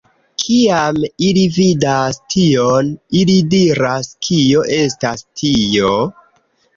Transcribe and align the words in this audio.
Kiam 0.43 0.95
ili 1.25 1.41
vidas 1.57 2.17
tion, 2.33 2.89
ili 3.19 3.35
diras 3.51 4.09
kio 4.29 4.63
estas 4.79 5.23
tio? 5.43 5.93